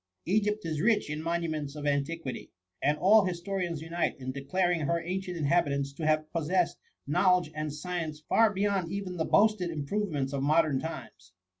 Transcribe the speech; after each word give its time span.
Egypt 0.25 0.65
is 0.65 0.81
rich 0.81 1.11
in 1.11 1.21
monuments 1.21 1.75
6f 1.75 1.87
antiquity; 1.87 2.49
and 2.81 2.97
all 2.97 3.23
historians 3.23 3.83
unite 3.83 4.15
in 4.17 4.31
declar 4.31 4.71
ing 4.71 4.79
her 4.81 4.99
ancient 4.99 5.37
inhabitants 5.37 5.93
to 5.93 6.07
have 6.07 6.27
possessed 6.33 6.79
knowledge 7.05 7.51
and 7.53 7.71
science 7.71 8.19
far 8.27 8.51
beyond 8.51 8.91
even 8.91 9.17
the 9.17 9.25
boasted 9.25 9.69
improvements 9.69 10.33
of 10.33 10.41
modem 10.41 10.79
times. 10.79 11.33